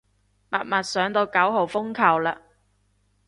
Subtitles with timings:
[0.49, 2.35] 默默上到九號風球嘞